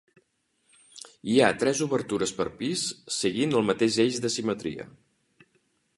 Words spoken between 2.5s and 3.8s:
pis seguint el